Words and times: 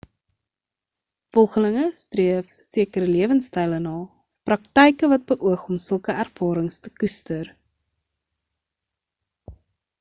volgelinge 1.37 1.83
streef 1.99 2.47
sekere 2.69 3.09
lewenstyle 3.11 3.79
na 3.85 3.93
of 3.99 4.09
praktyke 4.51 5.11
wat 5.13 5.29
beoog 5.35 5.69
om 5.75 5.79
sulke 5.87 6.17
ervarings 6.25 6.83
te 6.87 6.95
koester 7.05 7.55